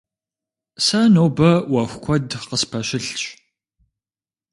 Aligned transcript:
Сэ 0.85 0.99
нобэ 1.13 1.51
ӏуэху 1.69 1.99
куэд 2.03 2.27
къыспэщылъщ. 2.49 3.23